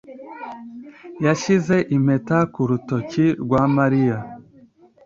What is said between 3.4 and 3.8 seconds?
rwa